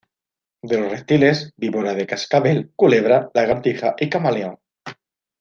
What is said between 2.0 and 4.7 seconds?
cascabel, culebra, lagartija, y camaleón.